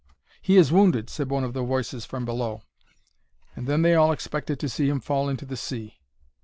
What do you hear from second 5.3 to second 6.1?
the sea.